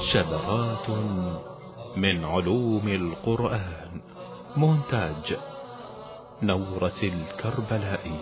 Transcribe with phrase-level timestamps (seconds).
[0.00, 0.90] شذرات
[1.96, 4.00] من علوم القرآن
[4.56, 5.36] مونتاج
[6.42, 8.20] نورة الكربلائي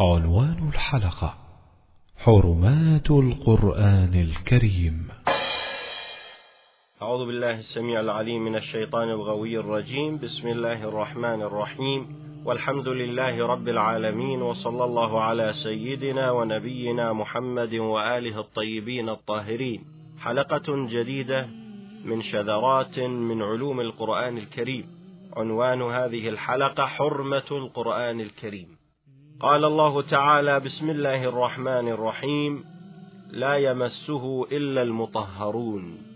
[0.00, 1.34] عنوان الحلقة
[2.16, 5.08] حرمات القرآن الكريم.
[7.02, 10.18] أعوذ بالله السميع العليم من الشيطان الغوي الرجيم.
[10.18, 12.14] بسم الله الرحمن الرحيم.
[12.44, 19.84] والحمد لله رب العالمين وصلى الله على سيدنا ونبينا محمد وآله الطيبين الطاهرين.
[20.18, 21.48] حلقة جديدة
[22.04, 24.84] من شذرات من علوم القرآن الكريم.
[25.36, 28.68] عنوان هذه الحلقة حرمة القرآن الكريم.
[29.40, 32.64] قال الله تعالى بسم الله الرحمن الرحيم.
[33.30, 36.09] لا يمسه إلا المطهرون.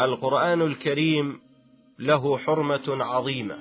[0.00, 1.40] القرآن الكريم
[1.98, 3.58] له حرمة عظيمة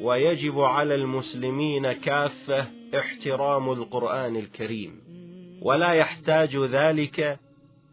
[0.00, 2.66] ويجب على المسلمين كافة
[2.98, 5.00] احترام القرآن الكريم
[5.62, 7.38] ولا يحتاج ذلك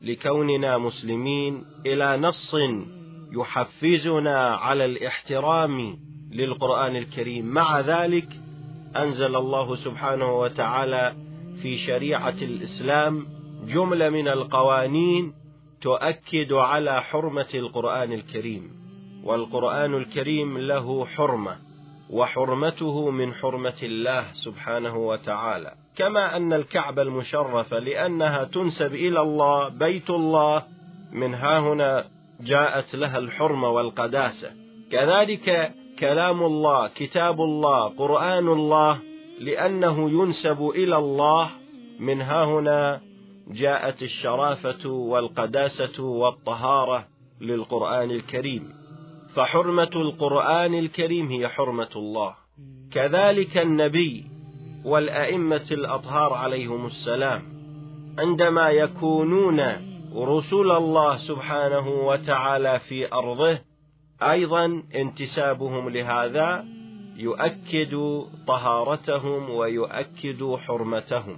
[0.01, 2.55] لكوننا مسلمين إلى نص
[3.31, 5.99] يحفزنا على الاحترام
[6.31, 7.45] للقرآن الكريم.
[7.45, 8.27] مع ذلك
[8.97, 11.15] أنزل الله سبحانه وتعالى
[11.61, 13.27] في شريعة الإسلام
[13.67, 15.40] جملة من القوانين
[15.81, 18.71] تؤكد على حرمة القرآن الكريم
[19.23, 21.57] والقرآن الكريم له حرمة
[22.09, 25.73] وحرمته من حرمة الله سبحانه وتعالى.
[25.95, 30.63] كما أن الكعبة المشرفة لأنها تنسب إلى الله بيت الله
[31.11, 32.05] من ها هنا
[32.41, 34.51] جاءت لها الحرمة والقداسة.
[34.91, 38.99] كذلك كلام الله كتاب الله قرآن الله
[39.39, 41.49] لأنه ينسب إلى الله
[41.99, 43.01] من ها هنا
[43.53, 47.07] جاءت الشرافة والقداسة والطهارة
[47.41, 48.73] للقرآن الكريم
[49.33, 52.35] فحرمة القرآن الكريم هي حرمة الله.
[52.91, 54.25] كذلك النبي
[54.85, 57.43] والأئمة الأطهار عليهم السلام
[58.19, 59.61] عندما يكونون
[60.15, 63.59] رسول الله سبحانه وتعالى في أرضه
[64.21, 66.65] أيضا انتسابهم لهذا
[67.17, 71.37] يؤكد طهارتهم ويؤكد حرمتهم.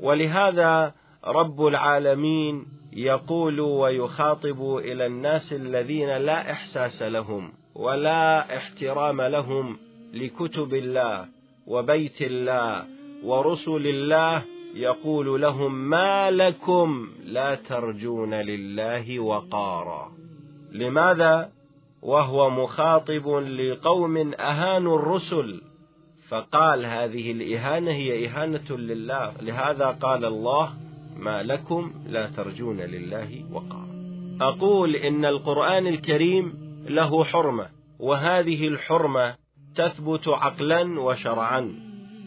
[0.00, 0.94] ولهذا
[1.26, 9.78] رب العالمين يقول ويخاطب إلى الناس الذين لا إحساس لهم ولا احترام لهم
[10.12, 11.28] لكتب الله
[11.66, 12.84] وبيت الله
[13.24, 14.42] ورسل الله
[14.74, 20.12] يقول لهم ما لكم لا ترجون لله وقارا.
[20.72, 21.50] لماذا؟
[22.02, 25.62] وهو مخاطب لقوم أهانوا الرسل.
[26.28, 29.32] فقال هذه الإهانة هي إهانة لله.
[29.42, 30.72] لهذا قال الله
[31.16, 33.88] ما لكم لا ترجون لله وقارا.
[34.40, 36.54] أقول إن القرآن الكريم
[36.88, 37.68] له حرمة
[37.98, 39.34] وهذه الحرمة
[39.74, 41.74] تثبت عقلا وشرعا.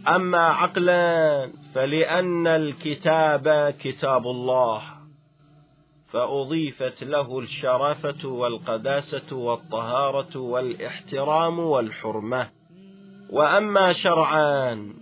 [0.07, 4.81] أما عقلا فلأن الكتاب كتاب الله
[6.07, 12.49] فأضيفت له الشرافة والقداسة والطهارة والإحترام والحرمة.
[13.29, 14.93] وأما شرعان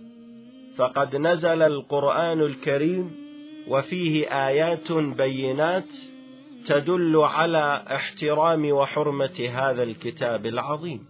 [0.76, 3.23] فقد نزل القرآن الكريم
[3.68, 5.94] وفيه آيات بينات
[6.66, 11.06] تدل على احترام وحرمة هذا الكتاب العظيم.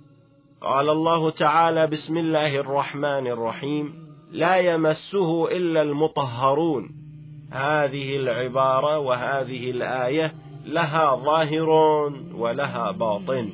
[0.60, 3.94] قال الله تعالى بسم الله الرحمن الرحيم.
[4.30, 6.90] لا يمسه إلا المطهرون.
[7.50, 10.34] هذه العبارة وهذه الآية
[10.66, 11.68] لها ظاهر
[12.34, 13.50] ولها باطن.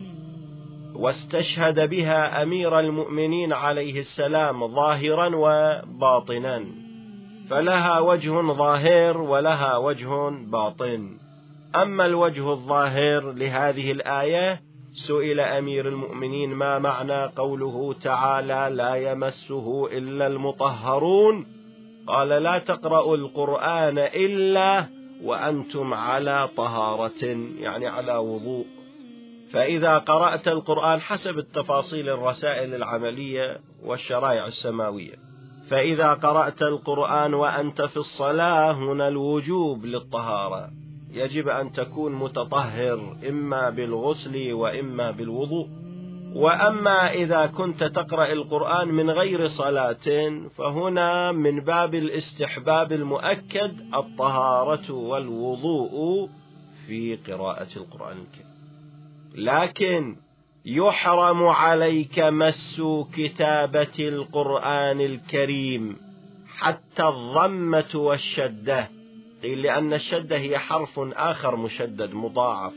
[0.94, 6.79] واستشهد بها أمير المؤمنين عليه السلام ظاهرا وباطنا.
[7.50, 11.18] فلها وجه ظاهر ولها وجه باطن.
[11.74, 14.60] أما الوجه الظاهر لهذه الآية
[14.92, 21.46] سئل أمير المؤمنين ما معنى قوله تعالى لا يمسه إلا المطهرون؟
[22.06, 24.86] قال لا تقرأوا القرآن إلا
[25.22, 27.24] وأنتم على طهارة
[27.58, 28.66] يعني على وضوء.
[29.52, 35.29] فإذا قرأت القرآن حسب التفاصيل الرسائل العملية والشرائع السماوية.
[35.70, 40.70] فإذا قرأت القرآن وأنت في الصلاة هنا الوجوب للطهارة.
[41.12, 45.68] يجب أن تكون متطهر إما بالغسل وإما بالوضوء.
[46.34, 56.28] وأما إذا كنت تقرأ القرآن من غير صلاة فهنا من باب الاستحباب المؤكد الطهارة والوضوء
[56.86, 58.50] في قراءة القرآن الكريم.
[59.34, 60.16] لكن
[60.64, 62.82] يحرم عليك مس
[63.14, 65.96] كتابة القرآن الكريم
[66.56, 68.90] حتى الضمة والشدة.
[69.42, 72.72] قيل لأن الشدة هي حرف آخر مشدد مضاعف.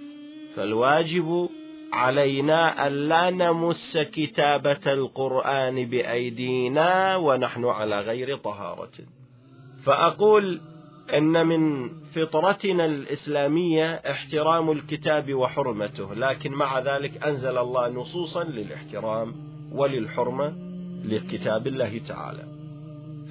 [0.56, 1.50] فالواجب
[1.94, 8.92] علينا ألا نمس كتابة القرآن بأيدينا ونحن على غير طهارة.
[9.84, 10.62] فأقول
[11.10, 19.36] إن من فطرتنا الإسلامية احترام الكتاب وحرمته لكن مع ذلك أنزل الله نصوصا للاحترام
[19.72, 20.54] وللحرمة
[21.06, 22.44] لكتاب الله تعالى.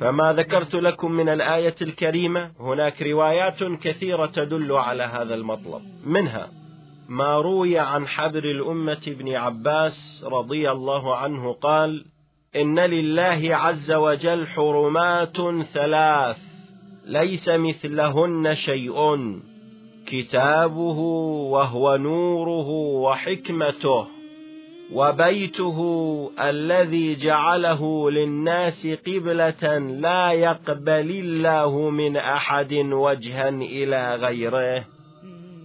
[0.00, 5.82] فما ذكرت لكم من الآية الكريمة هناك روايات كثيرة تدل على هذا المطلب.
[6.06, 6.50] منها
[7.08, 12.04] ما روي عن حبر الأمة ابن عباس رضي الله عنه قال
[12.56, 15.36] إن لله عز وجل حرمات
[15.72, 16.51] ثلاث.
[17.06, 18.94] ليس مثلهن شيء.
[20.06, 20.98] كتابه
[21.50, 24.06] وهو نوره وحكمته
[24.92, 25.78] وبيته
[26.40, 34.84] الذي جعله للناس قبلة لا يقبل الله من أحد وجها إلى غيره.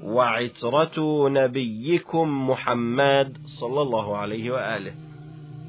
[0.04, 4.94] وعترة نبيكم محمد صلى الله عليه وآله.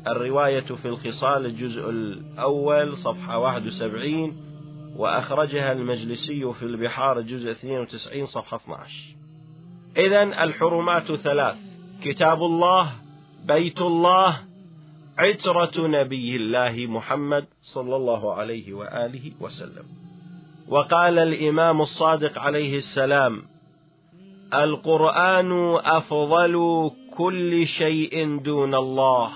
[0.06, 4.47] الرواية في الخصال الجزء الأول صفحة 71
[4.98, 8.92] وأخرجها المجلسي في البحار الجزء 92 صفحة 12
[9.96, 11.56] إذا الحرمات ثلاث
[12.02, 12.92] كتاب الله
[13.44, 14.40] بيت الله
[15.18, 19.84] عترة نبي الله محمد صلى الله عليه وآله وسلم.
[20.68, 23.42] وقال الإمام الصادق عليه السلام
[24.54, 29.30] القرآن أفضل كل شيء دون الله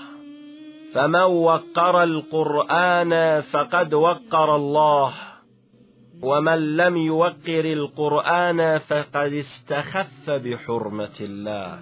[0.93, 5.32] فمن وقر القرآن فقد وقر الله.
[6.23, 11.79] ومن لم يوقر القرآن فقد استخف بحرمة الله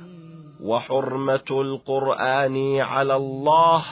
[0.62, 3.84] وحرمة القرآن على الله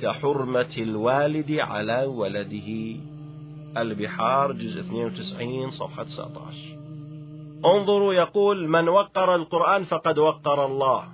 [0.00, 2.96] كحرمة الوالد على ولده
[3.76, 6.80] البحار جزء 92 صفحة 19
[7.64, 11.04] انظروا يقول من وقر القرآن فقد وقر الله.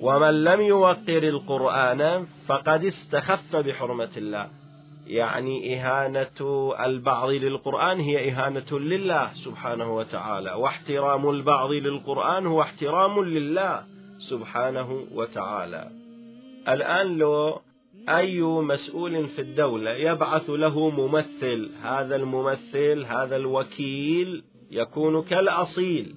[0.00, 4.61] ومن لم يوقر القرآن فقد استخف بحرمة الله.
[5.06, 13.84] يعني إهانة البعض للقرآن هي إهانة لله سبحانه وتعالى واحترام البعض للقرآن هو احترام لله
[14.18, 15.90] سبحانه وتعالى.
[16.68, 17.60] الآن لو
[18.08, 26.14] أي مسؤول في الدولة يبعث له ممثل هذا الممثل هذا الوكيل يكون كالأصيل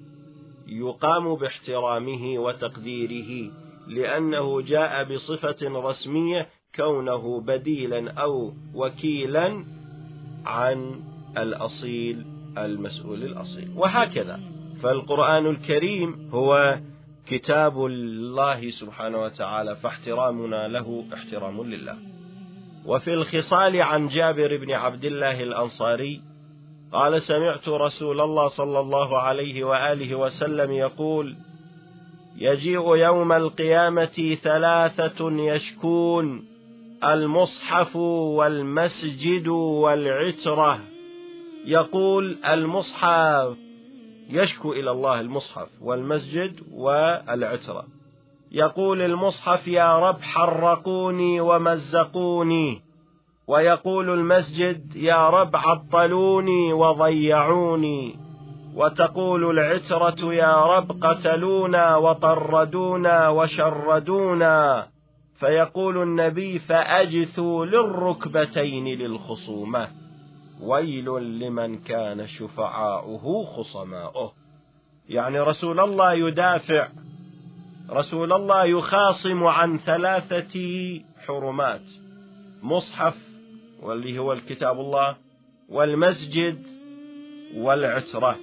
[0.67, 3.51] يقام باحترامه وتقديره
[3.87, 9.63] لأنه جاء بصفة رسمية كونه بديلا أو وكيلا
[10.45, 10.99] عن
[11.37, 12.25] الأصيل
[12.57, 13.71] المسؤول الأصيل.
[13.75, 14.39] وهكذا.
[14.81, 16.79] فالقرآن الكريم هو
[17.27, 21.97] كتاب الله سبحانه وتعالى فاحترامنا له احترام لله.
[22.85, 26.21] وفي الخصال عن جابر بن عبد الله الأنصاري
[26.91, 31.35] قال سمعت رسول الله صلى الله عليه وآله وسلم يقول
[32.37, 36.54] يجيء يوم القيامة ثلاثة يشكون.
[37.05, 40.79] المصحف والمسجد والعترة.
[41.65, 43.57] يقول المصحف
[44.29, 47.85] يشكو إلى الله المصحف والمسجد والعترة.
[48.51, 52.81] يقول المصحف يا رب حرقوني ومزقوني.
[53.47, 58.15] ويقول المسجد يا رب عطلوني وضيعوني.
[58.75, 64.94] وتقول العترة يا رب قتلونا وطردونا وشردونا.
[65.35, 69.87] فيقول النبي فأجثوا للركبتين للخصومة.
[70.61, 71.05] ويل
[71.39, 74.33] لمن كان شفعاؤه خصماؤه.
[75.09, 76.87] يعني رسول الله يدافع
[77.89, 80.59] رسول الله يخاصم عن ثلاثة
[81.27, 81.81] حرمات
[82.63, 83.17] مصحف
[83.81, 85.15] واللي هو الكتاب الله
[85.69, 86.67] والمسجد
[87.55, 88.37] والعترة.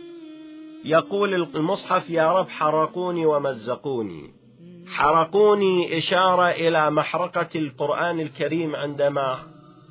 [0.85, 4.42] يقول المصحف يا رب حرقوني ومزقوني.
[4.87, 9.39] حرقوني إشارة إلى محرقة القرآن الكريم عندما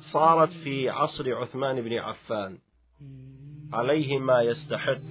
[0.00, 2.58] صارت في عصر عثمان بن عفان.
[3.72, 5.02] عليه ما يستحق.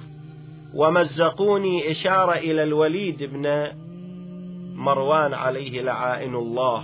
[0.73, 3.71] ومزقوني إشارة إلى الوليد بن
[4.75, 6.83] مروان عليه لعائن الله.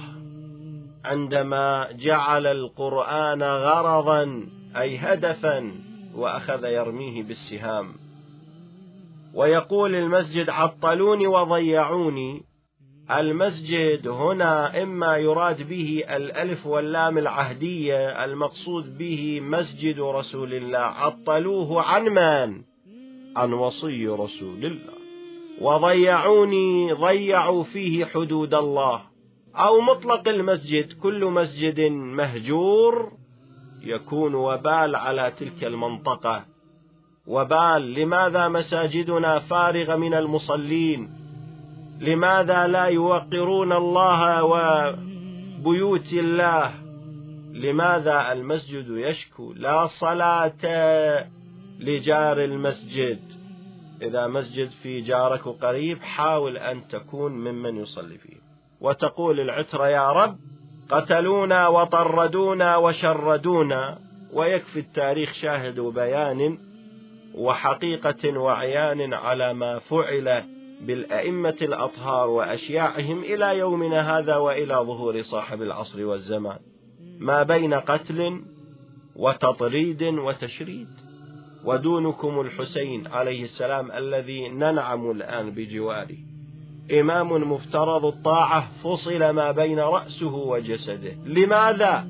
[1.05, 5.71] عندما جعل القرآن غرضا أي هدفا
[6.15, 7.93] وأخذ يرميه بالسهام.
[9.33, 12.46] ويقول المسجد عطلوني وضيعوني.
[13.11, 20.77] المسجد هنا إما يراد به الألف واللام العهدية المقصود به مسجد رسول الله.
[20.77, 22.61] عطلوه عن من؟
[23.37, 24.93] عن وصي رسول الله.
[25.61, 29.01] وضيعوني ضيعوا فيه حدود الله.
[29.55, 33.11] أو مطلق المسجد كل مسجد مهجور
[33.83, 36.45] يكون وبال على تلك المنطقة.
[37.27, 41.26] وبال لماذا مساجدنا فارغة من المصلين؟
[41.99, 46.71] لماذا لا يوقرون الله وبيوت الله؟
[47.53, 50.63] لماذا المسجد يشكو؟ لا صلاة
[51.79, 53.19] لجار المسجد.
[54.01, 58.37] إذا مسجد في جارك قريب حاول أن تكون ممن يصلي فيه.
[58.81, 60.37] وتقول العترة يا رب
[60.89, 63.97] قتلونا وطردونا وشردونا.
[64.33, 66.57] ويكفي التاريخ شاهد وبيان
[67.35, 70.43] وحقيقة وعيان على ما فعل
[70.81, 76.59] بالأئمة الأطهار وأشياعهم إلى يومنا هذا وإلى ظهور صاحب العصر والزمان.
[77.19, 78.41] ما بين قتل
[79.15, 80.87] وتطريد وتشريد.
[81.65, 86.17] ودونكم الحسين عليه السلام الذي ننعم الآن بجواره.
[86.99, 91.13] إمام مفترض الطاعة فصل ما بين رأسه وجسده.
[91.25, 92.07] لماذا؟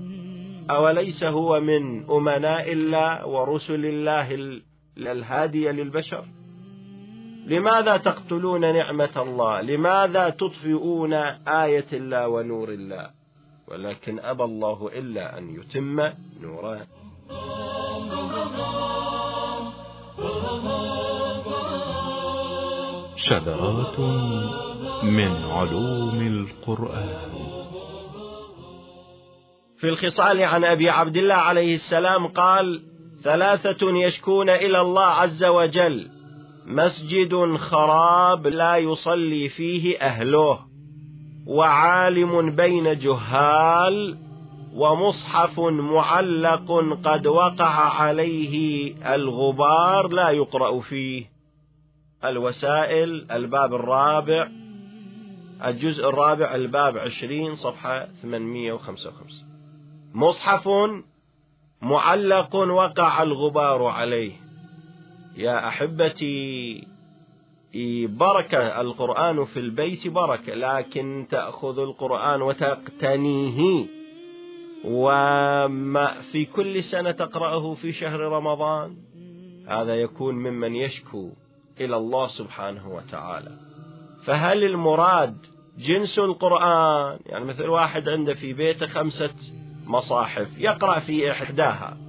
[0.70, 4.60] أوليس هو من أمناء الله ورسل الله
[4.98, 6.26] الهادية للبشر؟
[7.48, 11.14] لماذا تقتلون نعمة الله؟ لماذا تطفئون
[11.48, 13.10] آية الله ونور الله؟
[13.68, 16.00] ولكن أبى الله إلا أن يتم
[16.42, 16.88] نوره.
[23.16, 24.00] شذرات
[25.04, 27.32] من علوم القرآن.
[29.78, 32.84] في الخصال عن أبي عبد الله عليه السلام قال
[33.24, 36.17] ثلاثة يشكون إلى الله عز وجل.
[36.68, 40.60] مسجد خراب لا يصلي فيه أهله
[41.46, 44.18] وعالم بين جهال
[44.74, 46.72] ومصحف معلق
[47.04, 51.30] قد وقع عليه الغبار لا يقرأ فيه.
[52.26, 54.48] الوسائل الباب الرابع
[55.66, 59.48] الجزء الرابع الباب عشرين صفحة 855
[60.14, 60.70] مصحف
[61.82, 64.47] معلق وقع الغبار عليه.
[65.38, 66.88] يا أحبتي
[68.08, 73.86] بركة القرآن في البيت بركة لكن تأخذ القرآن وتقتنيه.
[74.86, 78.98] وما في كل سنة تقرأه في شهر رمضان؟
[79.68, 81.30] هذا يكون ممن يشكو
[81.82, 83.52] إلى الله سبحانه وتعالى.
[84.24, 85.38] فهل المراد
[85.78, 89.34] جنس القرآن؟ يعني مثل واحد عنده في بيته خمسة
[89.86, 92.07] مصاحف يقرأ في إحداها.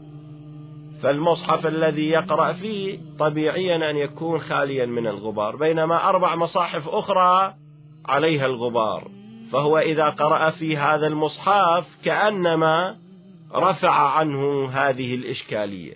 [1.02, 7.54] فالمصحف الذي يقرأ فيه طبيعيا أن يكون خاليا من الغبار بينما أربع مصاحف أخرى
[8.06, 9.10] عليها الغبار.
[9.52, 12.96] فهو إذا قرأ في هذا المصحف كأنما
[13.54, 15.94] رفع عنه هذه الإشكالية.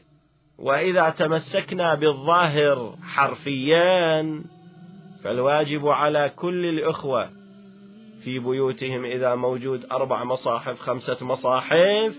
[0.59, 4.43] وإذا تمسكنا بالظاهر حرفيا
[5.25, 7.31] فالواجب على كل الإخوة
[8.25, 12.17] في بيوتهم إذا موجود أربع مصاحف خمسة مصاحف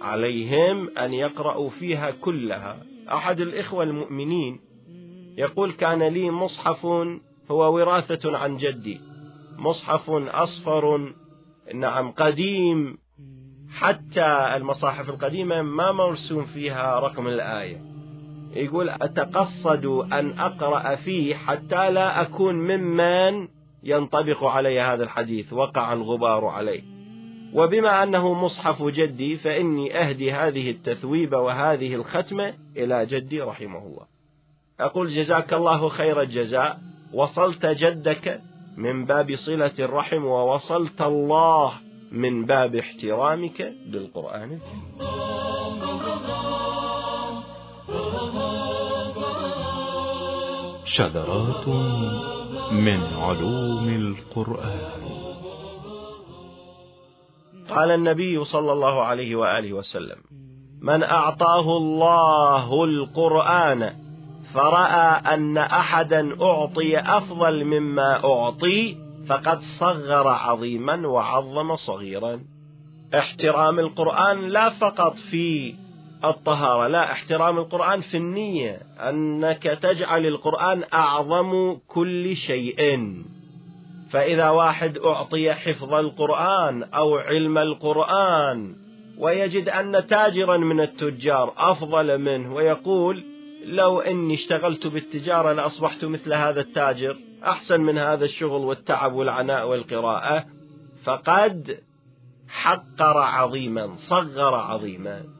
[0.00, 2.82] عليهم أن يقرأوا فيها كلها.
[3.12, 4.60] أحد الإخوة المؤمنين
[5.38, 6.86] يقول كان لي مصحف
[7.50, 9.00] هو وراثة عن جدي.
[9.58, 11.14] مصحف أصفر
[11.74, 12.98] نعم قديم.
[13.70, 17.82] حتى المصاحف القديمة ما مرسوم فيها رقم الآية.
[18.54, 23.48] يقول أتقصد أن أقرأ فيه حتى لا أكون ممن
[23.82, 25.52] ينطبق علي هذا الحديث.
[25.52, 26.97] وقع الغبار عليه.
[27.54, 34.06] وبما أنه مصحف جدي فإني أهدي هذه التثويب وهذه الختمة إلى جدي رحمه الله.
[34.80, 36.78] أقول جزاك الله خير الجزاء.
[37.14, 38.40] وصلت جدك
[38.76, 41.72] من باب صلة الرحم ووصلت الله
[42.12, 44.58] من باب احترامك للقرآن.
[50.84, 51.68] شذرات
[52.72, 55.27] من علوم القرآن.
[57.70, 60.16] قال النبي صلى الله عليه وآله وسلم
[60.82, 63.92] من أعطاه الله القرآن
[64.54, 68.96] فرأى أن أحدا أعطي أفضل مما أعطي
[69.28, 72.40] فقد صغر عظيما وعظم صغيرا.
[73.14, 75.74] احترام القرآن لا فقط في
[76.24, 82.78] الطهارة لا احترام القرآن في النية أنك تجعل القرآن أعظم كل شيء.
[84.10, 88.76] فإذا واحد أعطي حفظ القرآن أو علم القرآن
[89.18, 93.24] ويجد أن تاجرا من التجار أفضل منه ويقول
[93.64, 100.44] لو إني اشتغلت بالتجارة لأصبحت مثل هذا التاجر أحسن من هذا الشغل والتعب والعناء والقراءة
[101.04, 101.78] فقد
[102.48, 105.37] حقر عظيما صغر عظيما.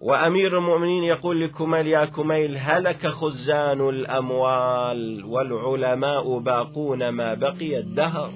[0.00, 8.32] وأمير المؤمنين يقول لكميل يا كميل هلك خزان الأموال والعلماء باقون ما بقي الدهر.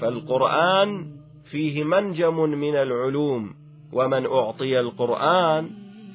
[0.00, 1.06] فالقرآن
[1.44, 3.54] فيه منجم من العلوم
[3.92, 5.70] ومن أعطي القرآن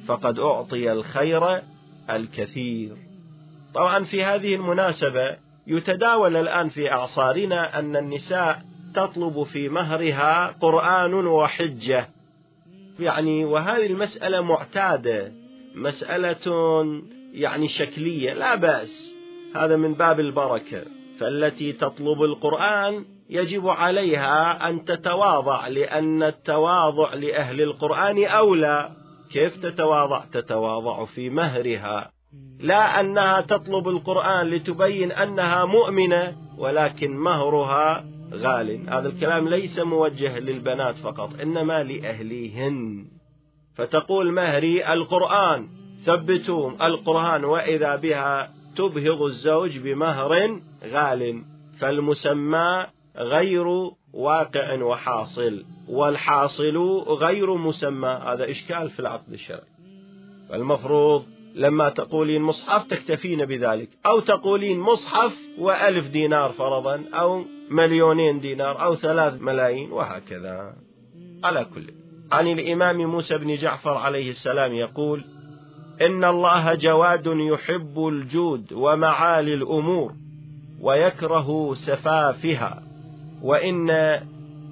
[0.07, 1.61] فقد أعطي الخير
[2.09, 2.97] الكثير.
[3.73, 8.61] طبعا في هذه المناسبة يتداول الآن في أعصارنا أن النساء
[8.93, 12.14] تطلب في مهرها قرآن وحجة.
[12.99, 15.31] يعني وهذه المسألة معتادة
[15.75, 16.45] مسألة
[17.33, 19.15] يعني شكلية لا بأس.
[19.55, 20.83] هذا من باب البركة.
[21.19, 28.91] فالتي تطلب القرآن يجب عليها أن تتواضع لأن التواضع لأهل القرآن أولى.
[29.31, 32.11] كيف تتواضع؟ تتواضع في مهرها.
[32.59, 40.95] لا أنها تطلب القرآن لتبين أنها مؤمنة ولكن مهرها غال هذا الكلام ليس موجه للبنات
[40.95, 43.05] فقط إنما لأهليهن.
[43.73, 45.67] فتقول مهري القرآن.
[46.03, 51.43] ثبتوا القرآن وإذا بها تبهض الزوج بمهر غال
[51.79, 52.85] فالمسمى
[53.17, 53.67] غير
[54.13, 56.77] واقع وحاصل والحاصل
[57.07, 58.19] غير مسمى.
[58.25, 59.75] هذا إشكال في العقد الشرعي.
[60.49, 68.83] فالمفروض لما تقولين مصحف تكتفين بذلك أو تقولين مصحف وألف دينار فرضا أو مليونين دينار
[68.83, 70.75] أو ثلاث ملايين وهكذا.
[71.43, 71.91] على كل
[72.31, 75.25] عن الإمام موسى بن جعفر عليه السلام يقول
[76.01, 80.13] إن الله جواد يحب الجود ومعالي الأمور
[80.81, 82.83] ويكره سفافها
[83.41, 84.19] وإن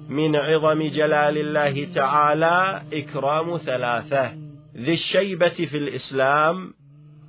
[0.08, 4.32] من عظم جلال الله تعالى إكرام ثلاثة
[4.76, 6.74] ذي الشيبة في الإسلام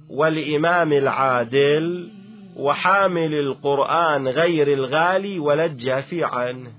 [0.09, 2.11] والإمام العادل
[2.55, 5.65] وحامل القرآن غير الغالي ولا
[6.25, 6.71] عنه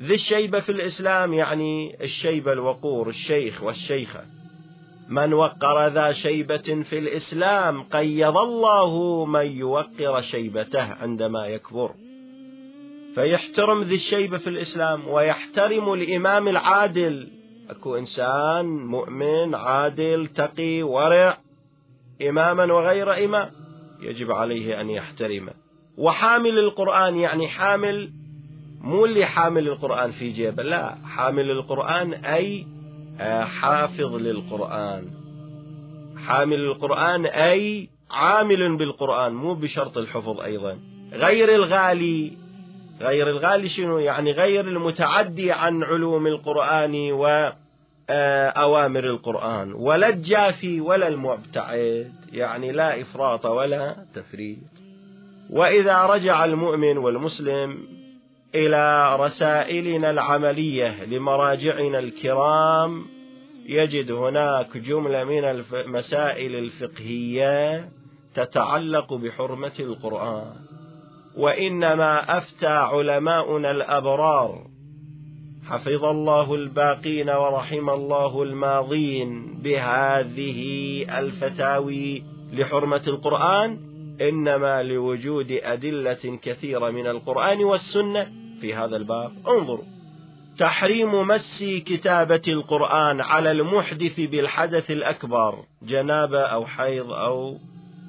[0.00, 4.20] ذي الشيبة في الإسلام يعني الشيبة الوقور الشيخ والشيخة.
[5.08, 11.94] من وقر ذا شيبة في الإسلام قيض الله من يوقر شيبته عندما يكبر.
[13.14, 17.28] فيحترم ذي الشيبة في الإسلام ويحترم الإمام العادل.
[17.70, 21.38] أكو إنسان مؤمن عادل تقي ورع
[22.28, 23.50] إماما وغير إمام.
[24.00, 25.52] يجب عليه أن يحترمه
[25.98, 28.12] وحامل القرآن يعني حامل
[28.80, 32.66] مو اللي حامل القرآن في جيبه لا حامل القرآن أي
[33.20, 35.10] آه، حافظ للقرآن.
[36.16, 40.78] حامل القرآن أي عامل بالقرآن مو بشرط الحفظ أيضا.
[41.12, 42.32] غير الغالي
[43.00, 47.12] غير الغالي شنو؟ يعني غير المتعدي عن علوم القرآن
[48.10, 54.58] وأوامر القرآن ولا الجافي ولا المبتعد يعني لا إفراط ولا تفريط.
[55.50, 57.78] وإذا رجع المؤمن والمسلم
[58.54, 63.06] إلى رسائلنا العملية لمراجعنا الكرام
[63.66, 67.88] يجد هناك جملة من المسائل الفقهية
[68.34, 70.52] تتعلق بحرمة القرآن.
[71.36, 74.73] وإنما أفتى علماؤنا الأبرار
[75.66, 80.60] حفظ الله الباقين ورحم الله الماضين بهذه
[81.18, 82.22] الفتاوي
[82.52, 83.78] لحرمة القرآن
[84.20, 89.32] إنما لوجود أدلة كثيرة من القرآن والسنة في هذا الباب.
[89.48, 89.84] انظروا
[90.58, 95.64] تحريم مس كتابة القرآن على المحدث بالحدث الأكبر.
[95.82, 97.58] جنابة أو حيض أو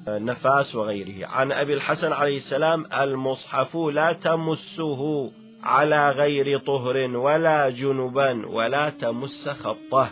[0.08, 1.26] نفاس وغيره.
[1.26, 5.32] عن أبي الحسن عليه السلام المصحف لا تمسه.
[5.66, 10.10] على غير طهر ولا جنبا ولا تمس خطه.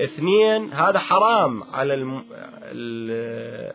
[0.00, 1.94] اثنين هذا حرام على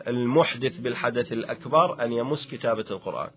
[0.08, 3.30] المحدث بالحدث الأكبر أن يمس كتابة القرآن.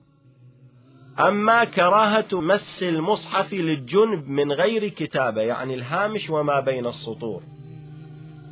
[1.19, 7.43] أما كراهة مس المصحف للجنب من غير كتابة يعني الهامش وما بين السطور.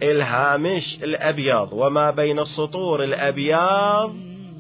[0.04, 3.04] الهامش الأبيض وما بين السطور.
[3.04, 4.16] الأبيض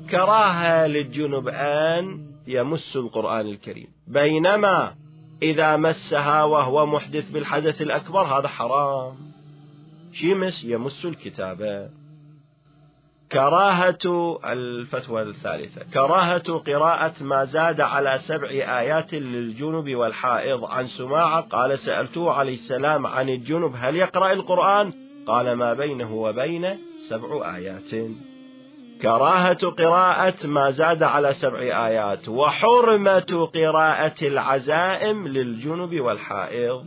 [0.09, 3.88] كراهة للجنب أن يمس القرآن الكريم.
[4.08, 4.95] بينما
[5.41, 9.15] إذا مسها وهو محدث بالحدث الأكبر هذا حرام.
[10.13, 11.89] شيمس يمس الكتابة
[13.32, 15.84] كراهة الفتوى الثالثة.
[15.93, 20.65] كراهة قراءة ما زاد على سبع آيات للجنب والحائض.
[20.65, 24.93] عن سماعة قال سألته عليه السلام عن الجنب هل يقرأ القرآن؟
[25.27, 27.93] قال ما بينه وبين سبع آيات.
[29.03, 36.85] كراهة قراءة ما زاد على سبع آيات وحرمة قراءة العزائم للجنب والحائض.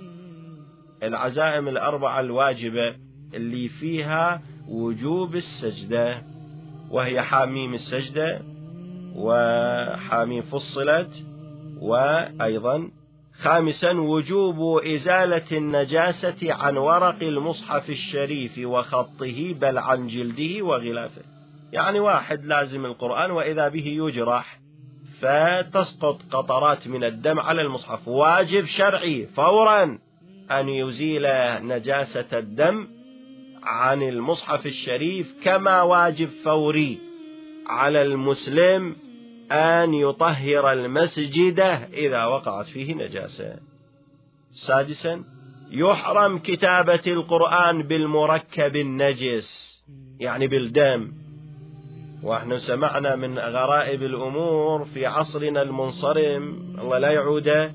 [1.02, 2.94] العزائم الأربعة الواجبة
[3.35, 6.22] اللي فيها وجوب السجدة
[6.90, 8.40] وهي حاميم السجدة
[9.16, 11.26] وحاميم فصلت
[11.81, 12.90] وأيضا
[13.38, 21.36] خامسا وجوب إزالة النجاسة عن ورق المصحف الشريف وخطه بل عن جلده وغلافه.
[21.72, 24.61] يعني واحد لازم القرآن وإذا به يجرح
[25.20, 29.98] فتسقط قطرات من الدم على المصحف واجب شرعي فورا
[30.50, 31.26] أن يزيل
[31.66, 32.88] نجاسة الدم
[33.62, 36.98] عن المصحف الشريف كما واجب فوري
[37.66, 38.96] على المسلم
[39.52, 41.61] أن يطهر المسجد
[41.92, 43.57] إذا وقعت فيه نجاسة.
[44.52, 45.24] سادسا
[45.70, 49.83] يحرم كتابة القرآن بالمركب النجس
[50.20, 51.26] يعني بالدم
[52.27, 57.73] وإحنا سمعنا من غرائب الأمور في عصرنا المنصرم الله لا يعوده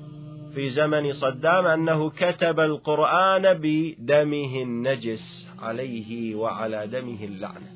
[0.54, 7.72] في زمن صدام أنه كتب القرآن بدمه النجس عليه وعلى دمه اللعنة.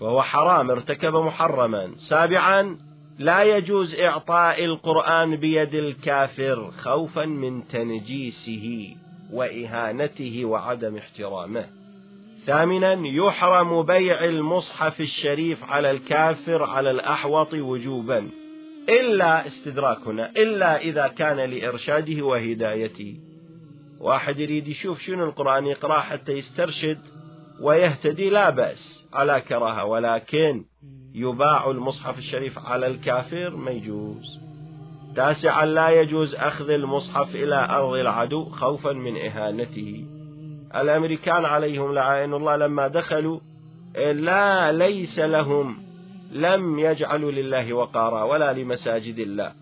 [0.00, 1.90] فهو حرام ارتكب محرما.
[1.96, 2.78] سابعا
[3.18, 8.96] لا يجوز إعطاء القرآن بيد الكافر خوفا من تنجيسه
[9.32, 11.77] وإهانته وعدم احترامه.
[12.48, 18.30] ثامنا يحرم بيع المصحف الشريف على الكافر على الأحوط وجوبا.
[18.88, 23.20] إلا استدراك هنا إلا إذا كان لإرشاده وهدايته.
[24.00, 26.98] واحد يريد يشوف شنو القرآن يقرأ حتى يسترشد
[27.62, 29.08] ويهتدي لا بأس.
[29.12, 30.64] على كراهة ولكن
[31.14, 34.40] يباع المصحف الشريف على الكافر ما يجوز.
[35.16, 40.17] تاسعا لا يجوز أخذ المصحف إلى أرض العدو خوفا من إهانته.
[40.74, 43.40] الأمريكان عليهم لعائن الله لما دخلوا
[44.12, 45.78] لا ليس لهم
[46.32, 49.52] لم يجعلوا لله وقارا ولا لمساجد الله.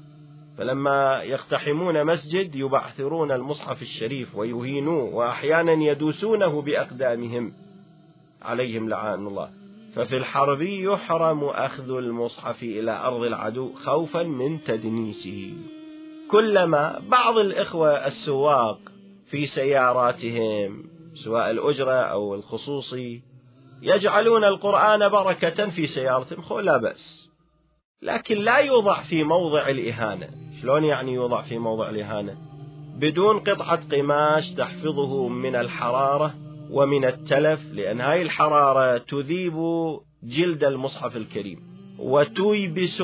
[0.59, 7.53] فلما يقتحمون مسجد يبعثرون المصحف الشريف ويهينوه وأحيانا يدوسونه بأقدامهم.
[8.43, 9.51] عليهم لعان الله.
[9.95, 15.55] ففي الحرب يحرم أخذ المصحف إلى أرض العدو خوفا من تدنيسه.
[16.31, 18.79] كلما بعض الإخوة السواق
[19.27, 23.23] في سياراتهم سواء الأجرة أو الخصوصي
[23.83, 27.31] يجعلون القرآن بركة في سيارتهم خو لا بأس.
[28.03, 30.29] لكن لا يوضع في موضع الإهانة.
[30.63, 32.37] شلون يعني يوضع في موضع الإهانة؟
[32.97, 36.35] بدون قطعة قماش تحفظه من الحرارة
[36.71, 39.57] ومن التلف لأن هاي الحرارة تذيب
[40.23, 41.63] جلد المصحف الكريم
[41.99, 43.03] وتيبس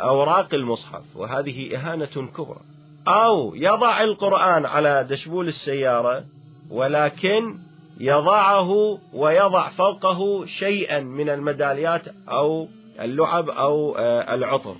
[0.00, 2.60] أوراق المصحف وهذه إهانة كبرى.
[3.08, 6.24] أو يضع القرآن على دشبول السيارة
[6.70, 7.58] ولكن
[8.00, 12.68] يضعه ويضع فوقه شيئا من الميداليات أو
[13.00, 14.76] اللعب أو آه، العطر.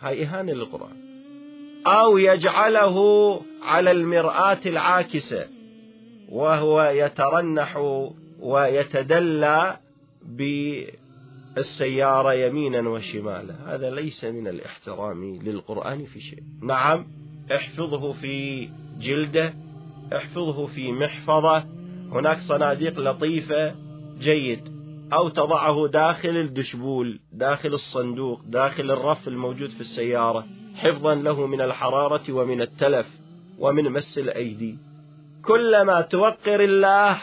[0.00, 0.96] هاي إهانة للقرآن.
[1.86, 5.46] أو يجعله على المرآة العاكسة
[6.28, 7.76] وهو يترنح
[8.40, 9.76] ويتدلى
[11.56, 13.74] بالسيارة يمينا وشمالا.
[13.74, 16.42] هذا ليس من الاحترام للقرآن في شيء.
[16.62, 17.06] نعم
[17.54, 18.68] احفظه في
[19.00, 19.54] جلده.
[20.16, 21.64] احفظه في محفظة.
[22.12, 23.74] هناك صناديق لطيفة
[24.18, 24.78] جيد.
[25.12, 32.32] أو تضعه داخل الدشبول داخل الصندوق داخل الرف الموجود في السيارة حفظا له من الحرارة
[32.32, 33.06] ومن التلف
[33.58, 34.78] ومن مس الأيدي.
[35.44, 37.18] كلما توقر الله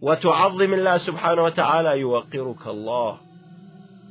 [0.00, 3.18] وتعظم الله سبحانه وتعالى يوقرك الله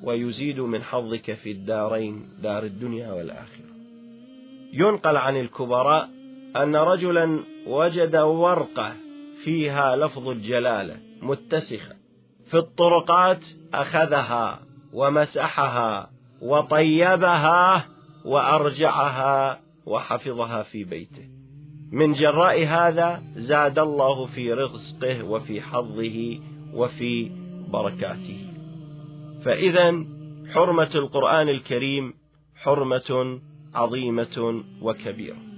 [0.04, 3.70] ويزيد من حظك في الدارين دار الدنيا والآخرة.
[4.74, 6.10] ينقل عن الكبراء
[6.56, 8.94] أن رجلا وجد ورقة
[9.44, 11.96] فيها لفظ الجلالة متسخة.
[12.48, 14.60] في الطرقات أخذها
[14.94, 16.10] ومسحها
[16.42, 17.86] وطيبها
[18.26, 21.30] وأرجعها وحفظها في بيته.
[21.92, 26.40] من جراء هذا زاد الله في رزقه وفي حظه
[26.74, 27.32] وفي
[27.70, 28.46] بركاته.
[29.42, 30.06] فإذا
[30.54, 32.14] حرمة القرآن الكريم
[32.56, 33.40] حرمة
[33.74, 35.49] عظيمة وكبيرة.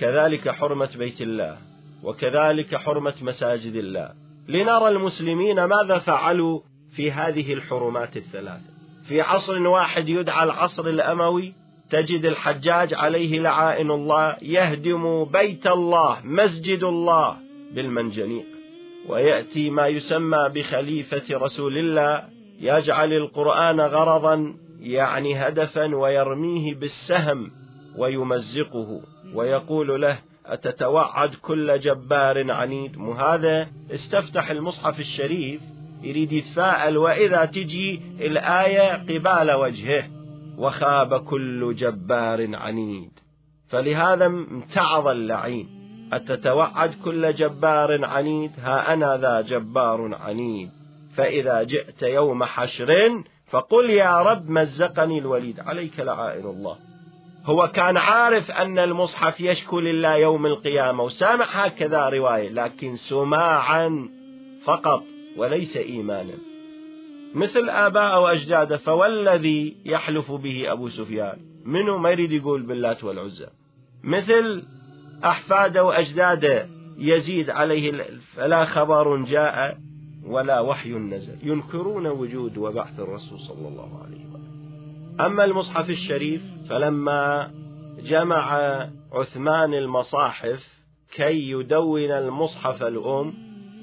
[0.00, 1.56] كذلك حرمة بيت الله
[2.02, 4.10] وكذلك حرمة مساجد الله.
[4.48, 6.60] لنرى المسلمين ماذا فعلوا
[6.96, 8.60] في هذه الحرمات الثلاثة.
[9.08, 11.54] في عصر واحد يدعى العصر الأموي
[11.90, 17.36] تجد الحجاج عليه لعائن الله يهدم بيت الله مسجد الله
[17.72, 18.46] بالمنجنيق.
[19.08, 22.24] ويأتي ما يسمى بخليفة رسول الله
[22.60, 27.50] يجعل القرآن غرضا يعني هدفا ويرميه بالسهم
[27.96, 29.00] ويمزقه.
[29.34, 35.60] ويقول له أتتوعد كل جبار عنيد؟ هذا؟ استفتح المصحف الشريف
[36.02, 40.04] يريد يتفاءل وإذا تجي الآية قبال وجهه
[40.58, 43.10] وخاب كل جبار عنيد.
[43.68, 45.68] فلهذا امتعظ اللعين.
[46.12, 50.70] أتتوعد كل جبار عنيد؟ ها أنا ذا جبار عنيد.
[51.14, 55.60] فإذا جئت يوم حشر فقل يا رب مزقني الوليد.
[55.60, 56.87] عليك لعائن الله.
[57.48, 64.08] هو كان عارف أن المصحف يشكو لله يوم القيامة وسامع هكذا رواية لكن سماعا
[64.64, 65.02] فقط
[65.36, 66.34] وليس إيمانا.
[67.34, 73.46] مثل آباء وأجداده فوالذي يحلف به أبو سفيان؟ منه ما يريد يقول باللات والعزى؟
[74.04, 74.62] مثل
[75.24, 79.78] أحفاده وأجداده يزيد عليه فلا خبر جاء
[80.26, 81.36] ولا وحي نزل.
[81.42, 84.38] ينكرون وجود وبعث الرسول صلى الله عليه وسلم.
[85.20, 87.50] أما المصحف الشريف فلما
[87.98, 88.58] جمع
[89.12, 90.78] عثمان المصاحف
[91.14, 93.34] كي يدون المصحف الأم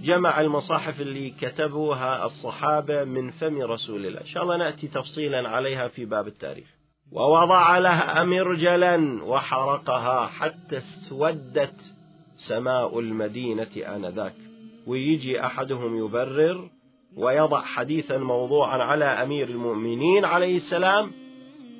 [0.01, 4.21] جمع المصاحف اللي كتبوها الصحابة من فم رسول الله.
[4.21, 6.67] إن شاء الله نأتي تفصيلا عليها في باب التاريخ.
[7.11, 11.95] ووضع لها مرجلا وحرقها حتى اسودت
[12.35, 14.35] سماء المدينة آنذاك.
[14.87, 16.69] ويجي أحدهم يبرر
[17.17, 21.11] ويضع حديثا موضوعا على أمير المؤمنين عليه السلام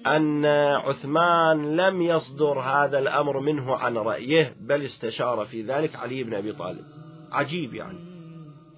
[0.06, 0.46] أن
[0.86, 6.54] عثمان لم يصدر هذا الأمر منه عن رأيه بل استشار في ذلك علي بن أبي
[6.54, 6.86] طالب.
[7.32, 8.00] عجيب يعني.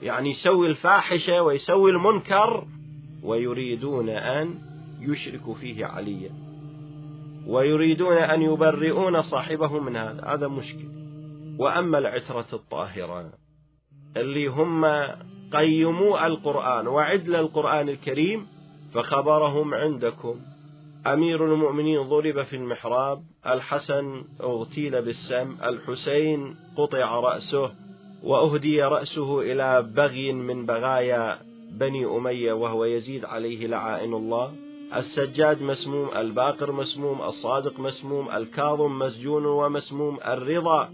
[0.01, 2.67] يعني يسوي الفاحشة ويسوي المنكر
[3.23, 4.59] ويريدون أن
[4.99, 6.31] يشركوا فيه عليا
[7.47, 10.25] ويريدون أن يبرئون صاحبه من هذا.
[10.25, 10.87] هذا مشكل.
[11.59, 13.31] وأما العترة الطاهرة
[14.17, 14.85] اللي هم
[15.53, 18.47] قيموا القرآن وعدل القرآن الكريم
[18.93, 20.35] فخبرهم عندكم.
[21.13, 27.71] أمير المؤمنين ضرب في المحراب الحسن اغتيل بالسم الحسين قطع رأسه
[28.23, 31.39] وأهدي رأسه إلى بغي من بغايا
[31.71, 34.53] بني أمية وهو يزيد عليه لعائن الله.
[34.95, 40.89] السجاد مسموم الباقر مسموم الصادق مسموم الكاظم مسجون ومسموم الرضا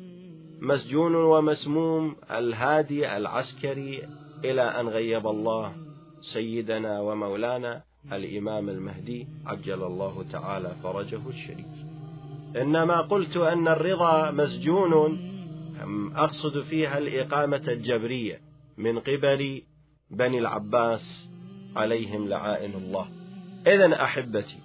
[0.61, 4.03] مسجون ومسموم الهادي العسكري
[4.45, 5.73] إلى أن غيب الله
[6.21, 7.92] سيدنا ومولانا.
[8.11, 11.65] الإمام المهدي عجل الله تعالى فرجه الشريف
[12.61, 14.93] إنما قلت أن الرضا مسجون
[16.15, 18.41] أقصد فيها الإقامة الجبرية
[18.77, 19.61] من قبل
[20.11, 21.29] بني العباس
[21.75, 23.07] عليهم لعائن الله.
[23.67, 24.59] إذا أحبتي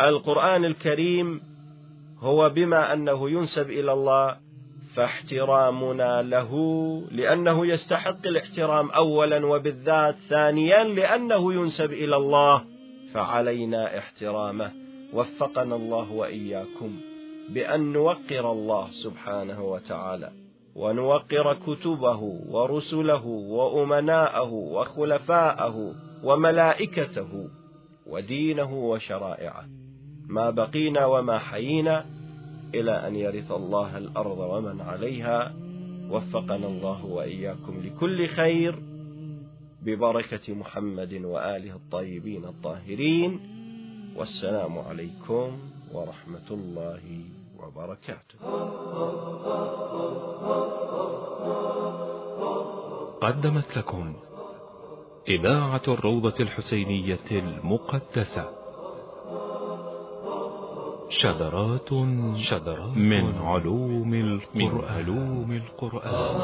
[0.00, 1.40] القرآن الكريم
[2.18, 4.36] هو بما أنه ينسب إلى الله
[4.94, 6.52] فاحترامنا له
[7.10, 12.64] لأنه يستحق الاحترام أولا وبالذات ثانيا لأنه ينسب إلى الله
[13.12, 14.72] فعلينا احترامه.
[15.12, 17.00] وفقنا الله وإياكم
[17.48, 20.30] بأن نوقر الله سبحانه وتعالى
[20.74, 27.48] ونوقر كتبه ورسله وأمناءه وخلفاءه وملائكته
[28.06, 29.64] ودينه وشرائعه.
[30.28, 32.06] ما بقينا وما حيينا
[32.74, 35.54] إلى أن يرث الله الأرض ومن عليها
[36.10, 38.82] وفقنا الله وإياكم لكل خير
[39.82, 43.40] ببركة محمد وآله الطيبين الطاهرين.
[44.16, 45.58] والسلام عليكم
[45.92, 47.24] ورحمة الله
[47.62, 48.38] وبركاته.
[53.20, 54.14] قدمت لكم
[55.28, 58.57] إذاعة الروضة الحسينية المقدسة.
[61.10, 61.88] شذرات
[62.36, 66.36] شذرات من علوم القرآن, من علوم القرآن.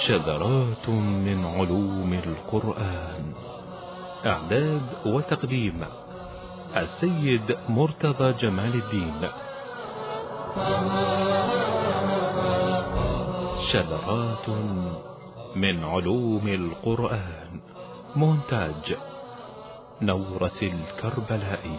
[0.00, 3.32] شذرات من علوم القرآن.
[4.26, 5.84] إعداد وتقديم
[6.76, 9.28] السيد مرتضى جمال الدين.
[13.60, 14.48] شذرات
[15.56, 17.39] من علوم القرآن.
[18.16, 18.96] مونتاج.
[20.02, 21.78] نورس الكربلائي.